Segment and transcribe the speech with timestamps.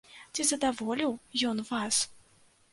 [0.37, 1.13] Ці задаволіў
[1.53, 2.03] ён вас?